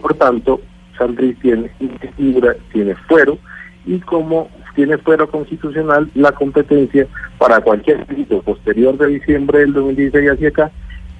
Por 0.00 0.14
tanto, 0.14 0.60
Santrich 0.96 1.40
tiene 1.40 1.70
investidura, 1.80 2.54
tiene 2.72 2.94
fuero 3.08 3.38
y 3.86 3.98
como 4.00 4.48
tiene 4.74 4.98
fuero 4.98 5.30
constitucional, 5.30 6.10
la 6.14 6.32
competencia 6.32 7.06
para 7.38 7.60
cualquier 7.60 8.06
delito 8.06 8.42
posterior 8.42 8.96
de 8.98 9.06
diciembre 9.08 9.60
del 9.60 9.72
2016 9.72 10.30
hacia 10.30 10.48
acá 10.48 10.72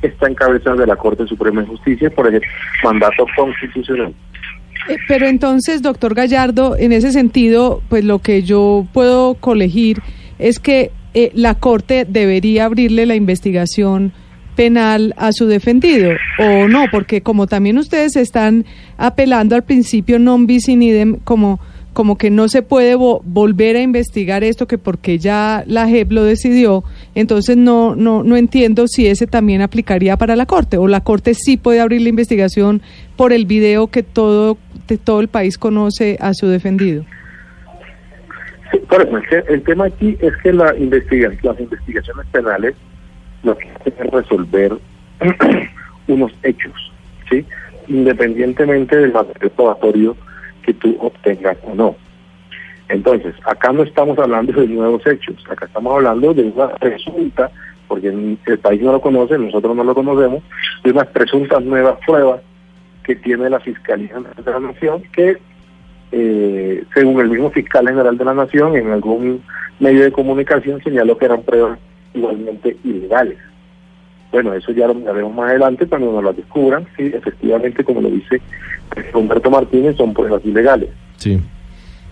está 0.02 0.26
en 0.26 0.34
cabeza 0.34 0.74
de 0.74 0.86
la 0.86 0.96
Corte 0.96 1.26
Suprema 1.26 1.62
de 1.62 1.68
Justicia 1.68 2.10
por 2.10 2.32
el 2.32 2.42
mandato 2.82 3.26
constitucional. 3.36 4.14
Eh, 4.88 4.98
pero 5.08 5.26
entonces, 5.26 5.82
doctor 5.82 6.14
Gallardo, 6.14 6.76
en 6.76 6.92
ese 6.92 7.12
sentido, 7.12 7.80
pues 7.88 8.04
lo 8.04 8.18
que 8.18 8.42
yo 8.42 8.86
puedo 8.92 9.34
colegir 9.34 10.02
es 10.38 10.58
que 10.58 10.90
eh, 11.14 11.30
la 11.34 11.54
Corte 11.54 12.06
debería 12.08 12.66
abrirle 12.66 13.06
la 13.06 13.14
investigación 13.14 14.12
penal 14.54 15.14
a 15.16 15.32
su 15.32 15.46
defendido 15.46 16.12
o 16.38 16.68
no, 16.68 16.84
porque 16.90 17.20
como 17.20 17.46
también 17.46 17.78
ustedes 17.78 18.16
están 18.16 18.64
apelando 18.96 19.54
al 19.54 19.64
principio 19.64 20.18
non 20.18 20.46
bis 20.46 20.68
in 20.68 20.82
idem 20.82 21.18
como 21.24 21.60
como 21.94 22.18
que 22.18 22.28
no 22.28 22.48
se 22.48 22.62
puede 22.62 22.96
volver 22.96 23.76
a 23.76 23.80
investigar 23.80 24.42
esto 24.42 24.66
que 24.66 24.78
porque 24.78 25.16
ya 25.18 25.62
la 25.66 25.86
JEP 25.86 26.10
lo 26.10 26.24
decidió, 26.24 26.82
entonces 27.14 27.56
no 27.56 27.94
no 27.94 28.24
no 28.24 28.36
entiendo 28.36 28.88
si 28.88 29.06
ese 29.06 29.26
también 29.26 29.62
aplicaría 29.62 30.16
para 30.16 30.34
la 30.34 30.46
Corte 30.46 30.76
o 30.76 30.88
la 30.88 31.02
Corte 31.02 31.34
sí 31.34 31.56
puede 31.56 31.80
abrir 31.80 32.02
la 32.02 32.08
investigación 32.08 32.82
por 33.16 33.32
el 33.32 33.46
video 33.46 33.86
que 33.86 34.02
todo 34.02 34.58
todo 35.04 35.20
el 35.20 35.28
país 35.28 35.56
conoce 35.56 36.18
a 36.20 36.34
su 36.34 36.48
defendido. 36.48 37.04
el, 39.48 39.62
tema 39.62 39.86
aquí 39.86 40.18
es 40.20 40.32
que 40.42 40.52
la 40.52 40.76
investigación, 40.76 41.38
las 41.42 41.60
investigaciones 41.60 42.26
penales 42.32 42.74
lo 43.44 43.56
que 43.56 43.70
hacen 43.70 43.94
es 43.98 44.10
resolver 44.10 44.72
unos 46.08 46.32
hechos, 46.42 46.92
¿sí? 47.30 47.44
independientemente 47.88 48.96
del 48.96 49.12
material 49.12 49.50
probatorio 49.50 50.16
que 50.62 50.74
tú 50.74 50.96
obtengas 51.00 51.56
o 51.64 51.74
no. 51.74 51.96
Entonces, 52.88 53.34
acá 53.46 53.72
no 53.72 53.82
estamos 53.82 54.18
hablando 54.18 54.52
de 54.52 54.66
nuevos 54.66 55.06
hechos, 55.06 55.36
acá 55.48 55.66
estamos 55.66 55.94
hablando 55.94 56.34
de 56.34 56.42
una 56.42 56.68
presunta, 56.74 57.50
porque 57.88 58.08
el 58.08 58.58
país 58.58 58.82
no 58.82 58.92
lo 58.92 59.00
conoce, 59.00 59.38
nosotros 59.38 59.76
no 59.76 59.84
lo 59.84 59.94
conocemos, 59.94 60.42
de 60.82 60.90
unas 60.90 61.06
presuntas 61.08 61.62
nuevas 61.62 61.98
pruebas 62.04 62.40
que 63.04 63.16
tiene 63.16 63.48
la 63.50 63.60
Fiscalía 63.60 64.08
General 64.08 64.44
de 64.44 64.50
la 64.50 64.60
Nación, 64.60 65.02
que 65.12 65.38
eh, 66.12 66.84
según 66.94 67.20
el 67.20 67.28
mismo 67.28 67.50
fiscal 67.50 67.86
general 67.88 68.16
de 68.16 68.24
la 68.24 68.34
Nación, 68.34 68.76
en 68.76 68.90
algún 68.90 69.42
medio 69.80 70.04
de 70.04 70.12
comunicación 70.12 70.82
señaló 70.82 71.18
que 71.18 71.24
eran 71.24 71.42
pruebas 71.42 71.78
igualmente 72.14 72.76
ilegales. 72.84 73.38
Bueno, 74.32 74.52
eso 74.54 74.72
ya 74.72 74.88
lo 74.88 74.94
miraremos 74.94 75.34
más 75.34 75.50
adelante 75.50 75.86
cuando 75.86 76.12
nos 76.12 76.24
lo 76.24 76.32
descubran. 76.32 76.86
Sí, 76.96 77.12
efectivamente, 77.14 77.84
como 77.84 78.00
lo 78.00 78.10
dice 78.10 78.40
Humberto 79.12 79.50
Martínez, 79.50 79.96
son 79.96 80.12
pruebas 80.12 80.44
ilegales. 80.44 80.90
Sí. 81.18 81.40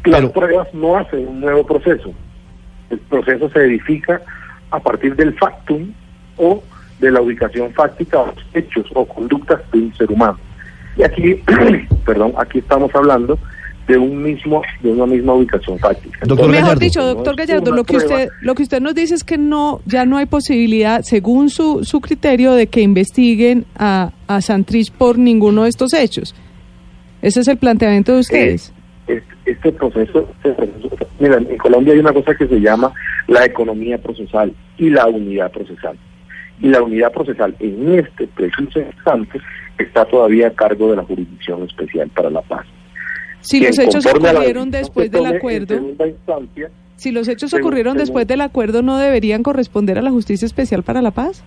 Las 0.05 0.27
pruebas 0.27 0.73
no 0.73 0.97
hacen 0.97 1.27
un 1.27 1.41
nuevo 1.41 1.67
proceso. 1.67 2.13
El 2.91 2.99
proceso 2.99 3.49
se 3.51 3.65
edifica 3.65 4.21
a 4.71 4.81
partir 4.81 5.17
del 5.17 5.35
factum 5.35 5.93
o 6.37 6.63
de 7.01 7.11
la 7.11 7.21
ubicación 7.21 7.73
fáctica 7.73 8.21
o 8.21 8.33
hechos 8.55 8.87
o 8.95 9.05
conductas 9.05 9.61
de 9.73 9.79
un 9.79 9.95
ser 9.95 10.11
humano. 10.11 10.39
Y 10.97 11.03
aquí, 11.03 11.43
perdón, 12.07 12.35
aquí 12.37 12.59
estamos 12.59 12.95
hablando 12.95 13.39
de 13.87 13.99
un 13.99 14.23
mismo 14.23 14.63
de 14.81 14.93
una 14.93 15.07
misma 15.07 15.35
ubicación 15.35 15.79
fáctica. 15.79 16.21
Doctor 16.25 16.51
Mejor 16.51 16.79
dicho, 16.79 17.03
doctor 17.03 17.37
Gallardo, 17.37 17.73
lo 17.73 17.85
que 17.85 17.97
usted 17.97 18.29
lo 18.41 18.55
que 18.55 18.63
usted 18.63 18.81
nos 18.81 18.95
dice 18.95 19.15
es 19.15 19.25
que 19.25 19.39
no 19.39 19.81
ya 19.87 20.05
no 20.05 20.19
hay 20.19 20.27
posibilidad, 20.27 21.03
según 21.03 21.51
su, 21.51 21.85
su 21.85 22.01
criterio, 22.01 22.53
de 22.53 22.69
que 22.69 22.81
investiguen 22.81 23.67
a, 23.77 24.13
a 24.29 24.41
Santrich 24.41 24.93
por 24.93 25.19
ninguno 25.19 25.65
de 25.65 25.71
estos 25.71 25.93
hechos. 25.95 26.35
Ese 27.23 27.41
es 27.41 27.49
el 27.49 27.57
planteamiento 27.57 28.13
de 28.13 28.21
ustedes. 28.21 28.73
este 29.45 29.73
proceso, 29.73 30.29
mira, 31.19 31.37
en 31.37 31.57
Colombia 31.57 31.95
hay 31.95 32.01
una 32.01 32.13
cosa 32.13 32.35
que 32.35 32.47
se 32.47 32.61
llama 32.61 32.93
la 33.29 33.45
economía 33.45 33.99
procesal 33.99 34.53
y 34.79 34.91
la 34.91 35.07
unidad 35.07 35.51
procesal. 35.51 35.97
Y 36.61 36.69
la 36.69 36.83
unidad 36.83 37.13
procesal 37.13 37.55
en 37.59 37.99
este 37.99 38.27
preciso 38.29 38.81
instante 38.81 39.41
está 39.79 40.05
todavía 40.05 40.49
a 40.49 40.51
cargo 40.51 40.91
de 40.91 40.97
la 40.97 41.03
Jurisdicción 41.03 41.63
Especial 41.65 42.09
para 42.11 42.31
la 42.31 42.43
Paz. 42.43 42.67
Si 43.43 43.61
los 43.61 43.79
hechos 43.79 44.07
ocurrieron 44.07 44.71
después 44.71 45.11
del 45.11 45.27
acuerdo, 45.27 45.81
si 46.97 47.11
los 47.11 47.29
hechos 47.29 47.53
ocurrieron 47.53 47.97
después 47.97 48.27
del 48.27 48.41
acuerdo, 48.41 48.83
¿no 48.83 48.97
deberían 48.99 49.43
corresponder 49.43 49.99
a 49.99 50.03
la 50.03 50.11
Justicia 50.11 50.47
Especial 50.47 50.83
para 50.83 51.03
la 51.03 51.11
Paz? 51.11 51.45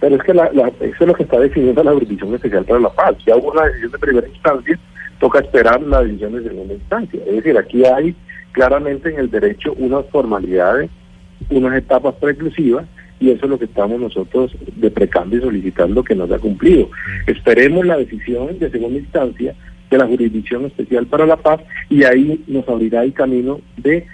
Pero 0.00 0.16
es 0.16 0.22
que 0.22 0.34
la, 0.34 0.46
eso 0.46 0.96
es 1.00 1.06
lo 1.06 1.14
que 1.14 1.22
está 1.22 1.38
definiendo 1.38 1.82
la 1.82 1.92
Jurisdicción 1.92 2.34
Especial 2.34 2.64
para 2.64 2.80
la 2.80 2.90
Paz. 2.90 3.16
Ya 3.26 3.36
hubo 3.36 3.52
una 3.52 3.66
decisión 3.66 3.92
de 3.92 3.98
primera 3.98 4.28
instancia, 4.28 4.78
toca 5.20 5.40
esperar 5.40 5.80
la 5.82 6.02
decisión 6.02 6.32
de 6.32 6.48
segunda 6.48 6.74
instancia. 6.74 7.20
Es 7.26 7.36
decir, 7.36 7.58
aquí 7.58 7.84
hay 7.84 8.14
claramente 8.52 9.10
en 9.10 9.18
el 9.18 9.30
derecho 9.30 9.74
unas 9.78 10.06
formalidades, 10.06 10.90
unas 11.50 11.76
etapas 11.76 12.14
preclusivas 12.14 12.86
y 13.20 13.30
eso 13.30 13.44
es 13.44 13.50
lo 13.50 13.58
que 13.58 13.66
estamos 13.66 14.00
nosotros 14.00 14.56
deprecando 14.76 15.36
y 15.36 15.40
solicitando 15.40 16.02
que 16.02 16.14
no 16.14 16.26
se 16.26 16.34
ha 16.34 16.38
cumplido. 16.38 16.88
Esperemos 17.26 17.84
la 17.84 17.98
decisión 17.98 18.58
de 18.58 18.70
segunda 18.70 18.98
instancia 18.98 19.54
de 19.90 19.98
la 19.98 20.06
Jurisdicción 20.06 20.64
Especial 20.64 21.06
para 21.06 21.26
la 21.26 21.36
Paz 21.36 21.60
y 21.88 22.04
ahí 22.04 22.42
nos 22.46 22.68
abrirá 22.68 23.04
el 23.04 23.12
camino 23.12 23.60
de, 23.76 24.06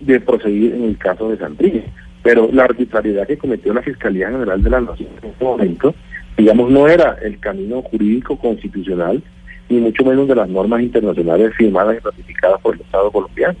de 0.00 0.20
proseguir 0.20 0.74
en 0.74 0.84
el 0.84 0.98
caso 0.98 1.28
de 1.28 1.38
Santrilla. 1.38 1.82
Pero 2.22 2.48
la 2.52 2.64
arbitrariedad 2.64 3.26
que 3.26 3.36
cometió 3.36 3.74
la 3.74 3.82
Fiscalía 3.82 4.30
General 4.30 4.62
de 4.62 4.70
la 4.70 4.80
Nación 4.80 5.10
en 5.22 5.30
este 5.30 5.44
momento, 5.44 5.94
digamos, 6.36 6.70
no 6.70 6.88
era 6.88 7.16
el 7.22 7.38
camino 7.38 7.82
jurídico 7.82 8.38
constitucional, 8.38 9.22
ni 9.68 9.78
mucho 9.78 10.04
menos 10.04 10.28
de 10.28 10.34
las 10.34 10.48
normas 10.48 10.82
internacionales 10.82 11.52
firmadas 11.56 11.96
y 11.96 11.98
ratificadas 11.98 12.60
por 12.60 12.74
el 12.74 12.80
Estado 12.80 13.10
colombiano. 13.10 13.58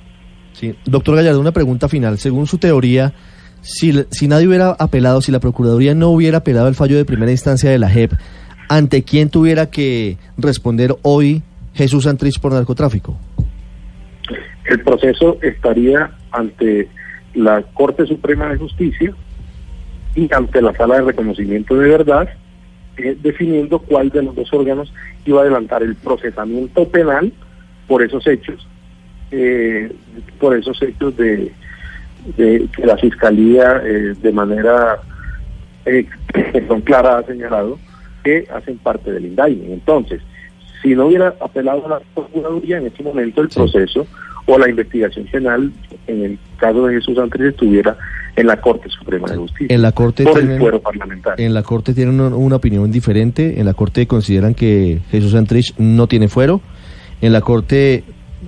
Sí, 0.52 0.74
doctor 0.84 1.16
Gallardo, 1.16 1.40
una 1.40 1.52
pregunta 1.52 1.88
final. 1.88 2.18
Según 2.18 2.46
su 2.46 2.58
teoría, 2.58 3.12
si, 3.60 3.92
si 4.10 4.28
nadie 4.28 4.46
hubiera 4.46 4.70
apelado, 4.70 5.20
si 5.20 5.32
la 5.32 5.40
Procuraduría 5.40 5.94
no 5.94 6.10
hubiera 6.10 6.38
apelado 6.38 6.68
el 6.68 6.74
fallo 6.74 6.96
de 6.96 7.04
primera 7.04 7.32
instancia 7.32 7.70
de 7.70 7.78
la 7.78 7.88
JEP, 7.88 8.12
¿ante 8.68 9.02
quién 9.02 9.30
tuviera 9.30 9.70
que 9.70 10.16
responder 10.36 10.94
hoy 11.02 11.42
Jesús 11.74 12.04
Santrich 12.04 12.40
por 12.40 12.52
narcotráfico? 12.52 13.16
El 14.64 14.82
proceso 14.82 15.38
estaría 15.42 16.10
ante 16.30 16.88
la 17.34 17.62
Corte 17.62 18.06
Suprema 18.06 18.48
de 18.48 18.56
Justicia 18.56 19.14
y 20.14 20.32
ante 20.32 20.62
la 20.62 20.72
Sala 20.74 20.96
de 20.96 21.02
Reconocimiento 21.02 21.76
de 21.76 21.88
Verdad, 21.88 22.28
eh, 22.96 23.16
definiendo 23.20 23.80
cuál 23.80 24.10
de 24.10 24.22
los 24.22 24.34
dos 24.34 24.52
órganos 24.52 24.92
iba 25.26 25.40
a 25.40 25.42
adelantar 25.42 25.82
el 25.82 25.96
procesamiento 25.96 26.88
penal 26.88 27.32
por 27.86 28.02
esos 28.02 28.26
hechos, 28.26 28.66
eh, 29.30 29.92
por 30.38 30.56
esos 30.56 30.80
hechos 30.82 31.16
de, 31.16 31.52
que 32.36 32.86
la 32.86 32.96
Fiscalía 32.96 33.82
eh, 33.84 34.14
de 34.20 34.32
manera 34.32 34.98
eh, 35.84 36.06
clara 36.84 37.18
ha 37.18 37.22
señalado 37.24 37.78
que 38.24 38.46
hacen 38.52 38.78
parte 38.78 39.12
del 39.12 39.26
indictment. 39.26 39.70
Entonces, 39.70 40.22
si 40.82 40.94
no 40.94 41.06
hubiera 41.06 41.34
apelado 41.40 41.86
a 41.86 41.88
la 41.88 42.00
Procuraduría 42.14 42.78
en 42.78 42.86
este 42.86 43.02
momento 43.02 43.40
el 43.40 43.48
proceso 43.48 44.06
o 44.46 44.58
la 44.58 44.68
investigación 44.68 45.26
penal, 45.26 45.72
en 46.06 46.24
el 46.24 46.38
caso 46.56 46.86
de 46.86 46.94
Jesús 46.94 47.16
Santrich, 47.16 47.50
estuviera 47.50 47.96
en 48.36 48.46
la 48.46 48.60
Corte 48.60 48.88
Suprema 48.90 49.28
de 49.28 49.36
Justicia. 49.36 49.74
En 49.74 49.82
la 49.82 49.92
Corte 49.92 50.24
por 50.24 50.38
el 50.38 50.58
fuero 50.58 50.80
parlamentario. 50.80 51.44
En 51.44 51.54
la 51.54 51.62
Corte 51.62 51.94
tienen 51.94 52.20
una, 52.20 52.56
opinión 52.56 52.90
diferente. 52.90 53.60
En 53.60 53.66
la 53.66 53.74
Corte 53.74 54.06
consideran 54.06 54.54
que 54.54 55.00
Jesús 55.10 55.32
Santrich 55.32 55.74
no 55.78 56.06
tiene 56.08 56.28
fuero. 56.28 56.60
En 57.20 57.32
la 57.32 57.40
Corte 57.40 58.04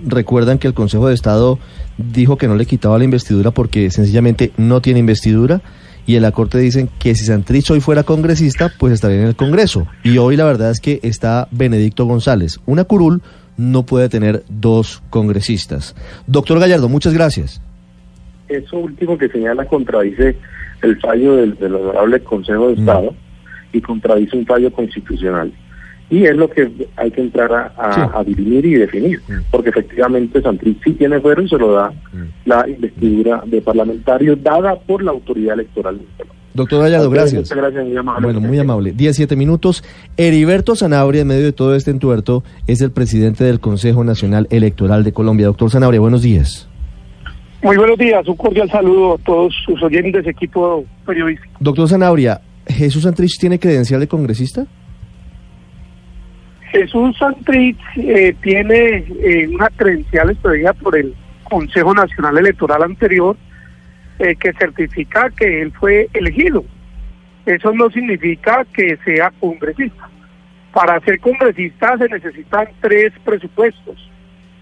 recuerdan 0.07 0.59
que 0.59 0.67
el 0.67 0.75
Consejo 0.75 1.09
de 1.09 1.15
Estado 1.15 1.59
dijo 1.97 2.37
que 2.37 2.49
no 2.49 2.57
le 2.57 2.67
quitaba 2.67 2.99
la 2.99 3.05
investidura 3.05 3.51
porque 3.51 3.91
sencillamente 3.91 4.53
no 4.59 4.83
tiene 4.83 5.01
investidura 5.01 5.63
y 6.07 6.17
en 6.17 6.23
la 6.23 6.33
Corte 6.33 6.59
dicen 6.59 6.89
que 6.99 7.15
si 7.15 7.25
Santrich 7.25 7.71
hoy 7.71 7.81
fuera 7.81 8.05
congresista, 8.05 8.73
pues 8.79 8.93
estaría 8.93 9.21
en 9.21 9.27
el 9.27 9.37
Congreso. 9.37 9.87
Y 10.05 10.19
hoy 10.19 10.37
la 10.37 10.45
verdad 10.45 10.71
es 10.71 10.81
que 10.81 11.01
está 11.03 11.49
Benedicto 11.51 12.07
González. 12.07 12.61
Una 12.65 12.85
curul 12.85 13.23
no 13.57 13.85
puede 13.85 14.09
tener 14.09 14.45
dos 14.49 15.03
congresistas. 15.11 15.97
Doctor 16.27 16.61
Gallardo, 16.61 16.89
muchas 16.89 17.13
gracias. 17.13 17.61
Eso 18.49 18.79
último 18.79 19.19
que 19.19 19.29
señala 19.29 19.67
contradice 19.67 20.37
el 20.83 21.01
fallo 21.01 21.37
del, 21.37 21.57
Honorable 21.75 22.21
Consejo 22.21 22.69
de 22.69 22.77
mm. 22.77 22.79
Estado 22.79 23.15
y 23.73 23.81
contradice 23.81 24.37
un 24.37 24.47
fallo 24.47 24.73
constitucional 24.73 25.53
y 26.09 26.25
es 26.25 26.37
lo 26.37 26.49
que 26.49 26.71
hay 26.97 27.11
que 27.11 27.21
entrar 27.21 27.73
a, 27.77 28.23
dirimir 28.25 28.65
y 28.65 28.75
definir, 28.75 29.21
mm. 29.29 29.51
porque 29.51 29.71
efectivamente 29.71 30.41
Santrich 30.41 30.83
sí 30.85 30.93
tiene 30.93 31.21
fuero 31.21 31.43
y 31.43 31.49
se 31.49 31.59
lo 31.59 31.73
da 31.73 31.91
mm. 31.91 32.23
la 32.45 32.69
investidura 32.69 33.43
de 33.47 33.61
parlamentario 33.61 34.37
dada 34.37 34.77
por 34.77 35.03
la 35.03 35.11
autoridad 35.11 35.55
electoral. 35.55 36.01
Doctor 36.55 36.83
Gallardo, 36.83 37.11
gracias. 37.11 37.43
Muchas 37.43 37.59
gracias, 37.59 37.85
muy 37.85 37.97
amable. 37.97 38.25
Bueno, 38.25 38.41
muy 38.41 38.59
amable. 38.59 38.93
17 38.93 39.37
minutos. 39.37 39.85
Heriberto 40.17 40.75
Zanabria, 40.75 41.21
en 41.21 41.29
medio 41.29 41.45
de 41.45 41.53
todo 41.53 41.75
este 41.75 41.91
entuerto, 41.91 42.45
es 42.67 42.81
el 42.81 42.93
presidente 42.93 43.45
del 43.45 43.61
Consejo 43.61 44.05
Nacional 44.05 44.47
Electoral 44.51 45.05
de 45.05 45.13
Colombia. 45.13 45.47
Doctor 45.47 45.71
Zanabria, 45.71 46.01
buenos 46.01 46.23
días. 46.23 46.69
Muy 47.63 47.77
buenos 47.77 47.99
días, 47.99 48.27
un 48.29 48.37
cordial 48.37 48.71
saludo 48.71 49.15
a 49.15 49.19
todos 49.19 49.55
sus 49.65 49.83
oyentes, 49.83 50.27
equipo 50.27 50.85
periodístico. 51.05 51.53
Doctor 51.59 51.89
Zanabria, 51.89 52.41
¿Jesús 52.69 53.03
Santrich 53.03 53.39
tiene 53.39 53.59
credencial 53.59 54.01
de 54.01 54.09
congresista? 54.09 54.67
Jesús 56.77 57.17
Santrich 57.17 57.79
eh, 57.97 58.37
tiene 58.43 59.07
eh, 59.23 59.49
una 59.49 59.71
credencial 59.71 60.29
expedida 60.29 60.75
por 60.75 60.95
el 60.95 61.15
Consejo 61.45 61.95
Nacional 61.95 62.37
Electoral 62.37 62.83
anterior 62.83 63.35
eh, 64.19 64.37
que 64.37 64.53
certifica 64.53 65.31
que 65.31 65.63
él 65.63 65.73
fue 65.73 66.11
elegido. 66.13 66.65
Eso 67.47 67.73
no 67.73 67.89
significa 67.89 68.67
que 68.75 68.99
sea 69.07 69.33
congresista. 69.41 70.11
Para 70.75 71.01
ser 71.01 71.19
congresista 71.21 71.97
se 71.97 72.11
necesitan 72.11 72.69
tres 72.83 73.15
presupuestos. 73.25 74.11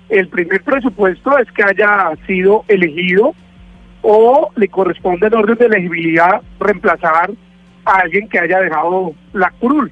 El 0.08 0.28
primer 0.28 0.62
presupuesto 0.62 1.36
es 1.38 1.50
que 1.50 1.64
haya 1.64 2.12
sido 2.28 2.64
elegido 2.68 3.34
o 4.02 4.50
le 4.54 4.68
corresponde 4.68 5.26
en 5.26 5.34
orden 5.34 5.58
de 5.58 5.66
elegibilidad 5.66 6.42
reemplazar 6.60 7.32
a 7.84 7.94
alguien 7.96 8.28
que 8.28 8.38
haya 8.38 8.60
dejado 8.60 9.14
la 9.32 9.50
curul. 9.58 9.90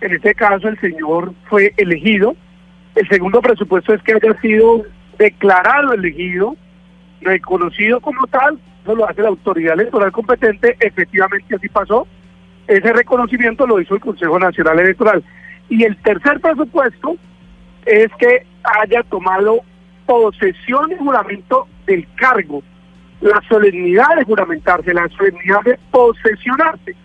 En 0.00 0.12
este 0.12 0.34
caso 0.34 0.68
el 0.68 0.80
señor 0.80 1.34
fue 1.48 1.74
elegido. 1.76 2.34
El 2.94 3.08
segundo 3.08 3.40
presupuesto 3.40 3.94
es 3.94 4.02
que 4.02 4.14
haya 4.14 4.40
sido 4.40 4.84
declarado 5.18 5.92
elegido, 5.92 6.56
reconocido 7.20 8.00
como 8.00 8.26
tal, 8.26 8.58
eso 8.82 8.94
lo 8.94 9.08
hace 9.08 9.22
la 9.22 9.28
autoridad 9.28 9.74
electoral 9.74 10.10
competente, 10.10 10.76
efectivamente 10.80 11.54
así 11.54 11.68
pasó. 11.68 12.06
Ese 12.66 12.92
reconocimiento 12.92 13.66
lo 13.66 13.80
hizo 13.80 13.94
el 13.94 14.00
Consejo 14.00 14.38
Nacional 14.38 14.78
Electoral. 14.78 15.22
Y 15.68 15.84
el 15.84 15.96
tercer 15.98 16.40
presupuesto 16.40 17.16
es 17.84 18.08
que 18.18 18.46
haya 18.80 19.02
tomado 19.04 19.60
posesión 20.06 20.92
y 20.92 20.96
juramento 20.96 21.68
del 21.86 22.06
cargo, 22.16 22.62
la 23.20 23.40
solemnidad 23.48 24.16
de 24.16 24.24
juramentarse, 24.24 24.94
la 24.94 25.08
solemnidad 25.08 25.60
de 25.64 25.78
posesionarse. 25.90 26.96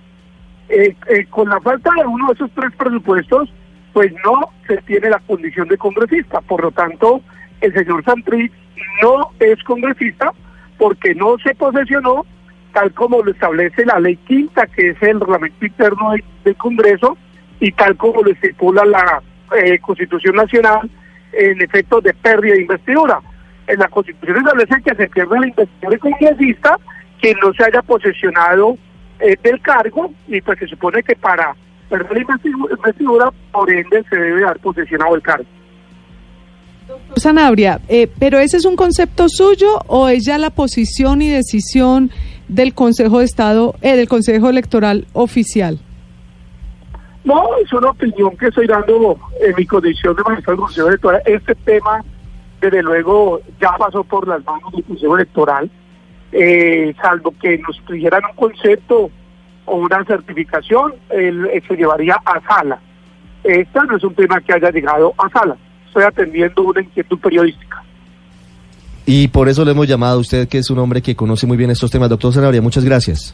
Eh, 0.70 0.96
eh, 1.08 1.26
con 1.30 1.50
la 1.50 1.62
falta 1.62 1.92
de 1.96 2.06
uno 2.06 2.28
de 2.28 2.34
esos 2.34 2.52
tres 2.56 2.72
presupuestos, 2.76 3.54
pues 3.94 4.12
no 4.26 4.50
se 4.68 4.78
tiene 4.84 5.10
la 5.10 5.20
condición 5.20 5.68
de 5.68 5.78
congresista. 5.78 6.42
Por 6.42 6.64
lo 6.64 6.72
tanto, 6.72 7.22
el 7.62 7.74
señor 7.74 8.04
Santrich 8.04 8.52
no 9.02 9.32
es 9.40 9.62
congresista 9.64 10.32
porque 10.78 11.16
no 11.16 11.38
se 11.44 11.54
posesionó 11.56 12.26
tal 12.74 12.94
como 12.94 13.24
lo 13.24 13.32
establece 13.32 13.86
la 13.86 14.00
ley 14.00 14.18
quinta, 14.18 14.68
que 14.68 14.90
es 14.90 15.02
el 15.02 15.22
reglamento 15.22 15.66
interno 15.66 16.14
del 16.44 16.56
Congreso, 16.58 17.18
y 17.62 17.72
tal 17.72 17.96
como 17.96 18.22
lo 18.22 18.32
estipula 18.32 18.84
la 18.84 19.22
eh, 19.56 19.80
Constitución 19.80 20.36
Nacional 20.36 20.90
en 21.32 21.62
efecto 21.62 22.02
de 22.02 22.14
pérdida 22.14 22.56
de 22.56 22.64
investidura. 22.64 23.22
En 23.68 23.80
la 23.80 23.88
Constitución 23.88 24.38
establece 24.38 24.82
que 24.84 24.94
se 24.94 25.08
pierde 25.08 25.40
la 25.40 25.48
investidura 25.48 25.98
congresista 26.00 26.78
que 27.22 27.34
no 27.42 27.54
se 27.54 27.64
haya 27.64 27.82
posesionado 27.82 28.78
eh, 29.20 29.36
del 29.42 29.62
cargo 29.62 30.12
y 30.28 30.42
pues 30.42 30.60
se 30.60 30.68
supone 30.68 31.02
que 31.04 31.16
para 31.16 31.56
perder 31.90 32.26
la 32.28 32.36
investidura, 32.72 33.32
por 33.52 33.72
ende 33.72 34.04
se 34.10 34.16
debe 34.16 34.42
dar 34.42 34.60
posesionado 34.60 35.16
el 35.16 35.22
cargo. 35.22 35.46
Doctor 36.88 37.20
Sanabria, 37.20 37.80
eh, 37.88 38.08
¿pero 38.20 38.38
ese 38.38 38.58
es 38.58 38.66
un 38.66 38.76
concepto 38.76 39.28
suyo 39.28 39.80
o 39.88 40.08
es 40.08 40.26
ya 40.26 40.38
la 40.38 40.52
posición 40.52 41.22
y 41.22 41.30
decisión 41.30 42.12
del 42.48 42.76
Consejo 42.76 43.20
de 43.20 43.26
Estado, 43.26 43.76
eh, 43.82 43.96
del 43.96 44.08
Consejo 44.08 44.50
Electoral 44.50 45.08
oficial? 45.14 45.80
No, 47.24 47.58
es 47.58 47.74
una 47.74 47.90
opinión 47.90 48.38
que 48.38 48.48
estoy 48.48 48.68
dando 48.68 49.18
en 49.42 49.56
mi 49.58 49.66
condición 49.66 50.16
de 50.16 50.24
magistrado 50.24 50.58
del 50.58 50.66
Consejo 50.66 50.88
Electoral. 50.90 51.22
Este 51.26 51.56
tema, 51.56 52.04
desde 52.62 52.84
luego, 52.84 53.42
ya 53.60 53.72
pasó 53.80 54.04
por 54.04 54.28
las 54.28 54.46
manos 54.46 54.72
del 54.74 54.84
Consejo 54.84 55.16
Electoral, 55.16 55.72
eh, 56.38 56.94
salvo 57.02 57.34
que 57.42 57.58
nos 57.60 57.80
pidieran 57.88 58.22
un 58.30 58.36
concepto 58.36 59.10
o 59.64 59.76
una 59.78 60.04
certificación, 60.04 60.94
el, 61.10 61.50
se 61.66 61.76
llevaría 61.76 62.18
a 62.26 62.42
sala. 62.42 62.78
Esta 63.42 63.86
no 63.86 63.96
es 63.96 64.04
un 64.04 64.14
tema 64.14 64.42
que 64.42 64.54
haya 64.54 64.70
llegado 64.70 65.14
a 65.18 65.30
sala. 65.30 65.56
Estoy 65.88 66.04
atendiendo 66.04 66.64
una 66.64 66.82
inquietud 66.82 67.18
periodística. 67.20 67.82
Y 69.06 69.30
por 69.30 69.48
eso 69.48 69.64
le 69.64 69.72
hemos 69.72 69.88
llamado 69.88 70.18
a 70.18 70.20
usted, 70.20 70.50
que 70.50 70.58
es 70.58 70.70
un 70.70 70.80
hombre 70.80 71.02
que 71.02 71.16
conoce 71.16 71.48
muy 71.48 71.56
bien 71.56 71.70
estos 71.70 71.90
temas. 71.90 72.10
Doctor 72.10 72.34
Sanabria, 72.34 72.62
muchas 72.62 72.84
gracias. 72.84 73.34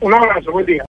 Un 0.00 0.14
abrazo, 0.14 0.52
buen 0.52 0.66
día. 0.66 0.86